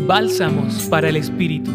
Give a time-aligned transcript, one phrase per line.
[0.00, 1.70] Bálsamos para el Espíritu.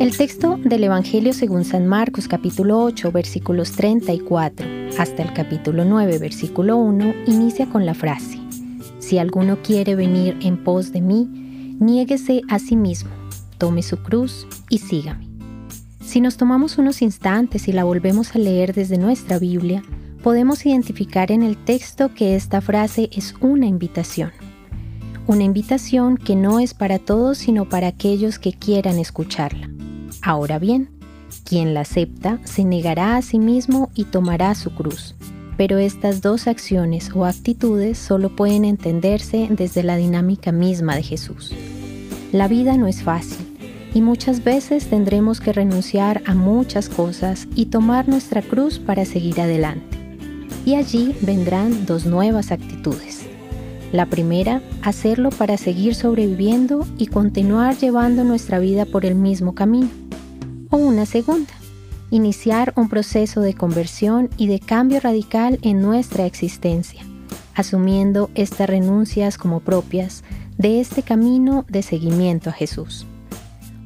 [0.00, 4.66] El texto del Evangelio según San Marcos capítulo 8 versículos 34
[4.98, 8.38] hasta el capítulo 9 versículo 1 inicia con la frase,
[9.00, 13.10] Si alguno quiere venir en pos de mí, niéguese a sí mismo,
[13.58, 15.28] tome su cruz y sígame.
[16.00, 19.82] Si nos tomamos unos instantes y la volvemos a leer desde nuestra Biblia,
[20.22, 24.47] podemos identificar en el texto que esta frase es una invitación.
[25.28, 29.68] Una invitación que no es para todos sino para aquellos que quieran escucharla.
[30.22, 30.88] Ahora bien,
[31.44, 35.14] quien la acepta se negará a sí mismo y tomará su cruz.
[35.58, 41.52] Pero estas dos acciones o actitudes solo pueden entenderse desde la dinámica misma de Jesús.
[42.32, 43.58] La vida no es fácil
[43.92, 49.42] y muchas veces tendremos que renunciar a muchas cosas y tomar nuestra cruz para seguir
[49.42, 49.98] adelante.
[50.64, 53.17] Y allí vendrán dos nuevas actitudes.
[53.92, 59.88] La primera, hacerlo para seguir sobreviviendo y continuar llevando nuestra vida por el mismo camino
[60.70, 61.52] o una segunda,
[62.10, 67.02] iniciar un proceso de conversión y de cambio radical en nuestra existencia,
[67.54, 70.22] asumiendo estas renuncias como propias
[70.58, 73.06] de este camino de seguimiento a Jesús.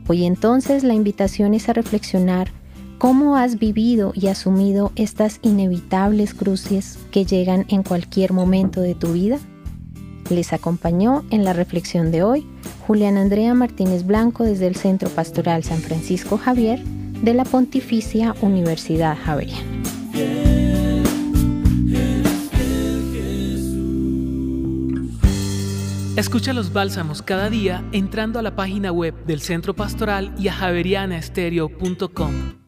[0.09, 2.51] Hoy entonces la invitación es a reflexionar
[2.99, 9.13] cómo has vivido y asumido estas inevitables cruces que llegan en cualquier momento de tu
[9.13, 9.39] vida.
[10.33, 12.47] Les acompañó en la reflexión de hoy
[12.87, 19.17] Julián Andrea Martínez Blanco desde el Centro Pastoral San Francisco Javier de la Pontificia Universidad
[19.23, 19.83] Javeriana.
[26.17, 30.53] Escucha los bálsamos cada día entrando a la página web del Centro Pastoral y a
[30.53, 32.62] javerianaestereo.com.